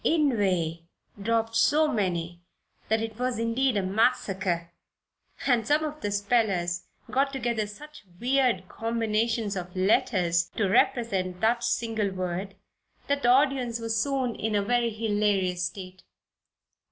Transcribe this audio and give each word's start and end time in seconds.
"Inveigh" 0.03 0.79
dropped 1.21 1.55
so 1.55 1.87
many 1.87 2.41
that 2.89 3.03
it 3.03 3.19
was 3.19 3.37
indeed 3.37 3.77
a 3.77 3.83
massacre, 3.83 4.71
and 5.45 5.67
some 5.67 5.83
of 5.83 6.01
the 6.01 6.07
nervous 6.07 6.17
spellers 6.17 6.83
got 7.11 7.31
together 7.31 7.67
such 7.67 8.03
weird 8.19 8.67
combinations 8.67 9.55
of 9.55 9.75
letters 9.75 10.49
to 10.55 10.67
represent 10.67 11.39
that 11.41 11.63
single 11.63 12.09
word 12.09 12.55
that 13.05 13.21
the 13.21 13.29
audience 13.29 13.79
was 13.79 13.95
soon 13.95 14.33
in 14.33 14.55
a 14.55 14.63
very 14.63 14.89
hilarious 14.89 15.65
state. 15.65 16.01